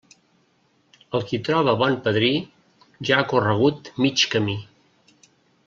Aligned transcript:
El 1.19 1.25
qui 1.31 1.39
troba 1.49 1.75
bon 1.81 1.97
padrí, 2.07 2.31
ja 3.11 3.21
ha 3.21 3.29
corregut 3.35 3.93
mig 4.07 4.25
camí. 4.35 4.57